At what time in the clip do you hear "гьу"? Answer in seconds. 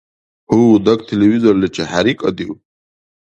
0.49-0.63